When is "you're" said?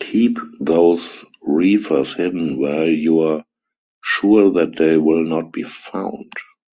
2.90-3.44